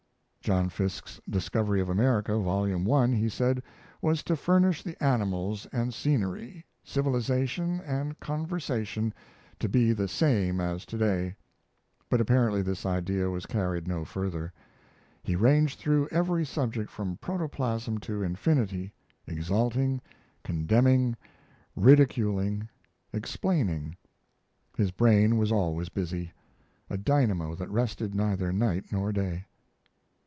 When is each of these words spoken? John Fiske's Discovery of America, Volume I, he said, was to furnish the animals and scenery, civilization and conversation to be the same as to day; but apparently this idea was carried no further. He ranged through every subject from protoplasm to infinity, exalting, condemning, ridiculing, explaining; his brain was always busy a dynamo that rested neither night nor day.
John 0.43 0.69
Fiske's 0.69 1.21
Discovery 1.29 1.79
of 1.81 1.87
America, 1.87 2.35
Volume 2.39 2.91
I, 2.91 3.09
he 3.13 3.29
said, 3.29 3.61
was 4.01 4.23
to 4.23 4.35
furnish 4.35 4.81
the 4.81 5.01
animals 5.01 5.67
and 5.71 5.93
scenery, 5.93 6.65
civilization 6.83 7.79
and 7.85 8.19
conversation 8.19 9.13
to 9.59 9.69
be 9.69 9.93
the 9.93 10.07
same 10.07 10.59
as 10.59 10.83
to 10.87 10.97
day; 10.97 11.35
but 12.09 12.19
apparently 12.19 12.63
this 12.63 12.87
idea 12.87 13.29
was 13.29 13.45
carried 13.45 13.87
no 13.87 14.03
further. 14.03 14.51
He 15.21 15.35
ranged 15.35 15.77
through 15.77 16.07
every 16.07 16.43
subject 16.43 16.89
from 16.89 17.17
protoplasm 17.17 17.99
to 17.99 18.23
infinity, 18.23 18.93
exalting, 19.27 20.01
condemning, 20.43 21.15
ridiculing, 21.75 22.67
explaining; 23.13 23.95
his 24.75 24.89
brain 24.89 25.37
was 25.37 25.51
always 25.51 25.89
busy 25.89 26.33
a 26.89 26.97
dynamo 26.97 27.53
that 27.53 27.69
rested 27.69 28.15
neither 28.15 28.51
night 28.51 28.85
nor 28.91 29.11
day. 29.11 29.45